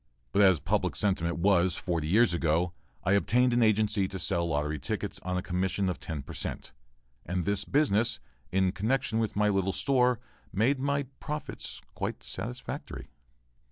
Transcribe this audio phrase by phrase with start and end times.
[0.31, 4.79] But as public sentiment was forty years ago, I obtained an agency to sell lottery
[4.79, 6.73] tickets on a commission of ten per cent,
[7.23, 8.19] and this business,
[8.51, 10.19] in connection with my little store,
[10.51, 13.11] made my profits quite satisfactory.